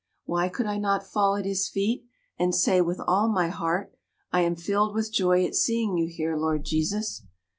Why 0.25 0.49
could 0.49 0.65
I 0.65 0.79
not 0.79 1.05
fall 1.05 1.35
at 1.35 1.45
his 1.45 1.69
feet 1.69 2.05
and 2.39 2.55
say 2.55 2.81
with 2.81 2.99
all 3.05 3.29
my 3.29 3.49
heart, 3.49 3.93
'I 4.31 4.41
am 4.41 4.55
filled 4.55 4.95
with 4.95 5.13
joy 5.13 5.45
at 5.45 5.53
seeing 5.53 5.95
you 5.95 6.07
here, 6.07 6.35
Lord 6.35 6.65
Jesus'? 6.65 7.21